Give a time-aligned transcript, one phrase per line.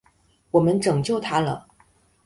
[0.49, 1.67] 我们拯救他了！